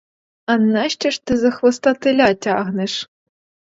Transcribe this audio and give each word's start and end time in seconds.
А 0.45 0.57
нащо 0.57 1.09
ж 1.11 1.21
ти 1.25 1.37
за 1.37 1.51
хвоста 1.51 1.93
теля 1.93 2.33
тягнеш? 2.35 2.93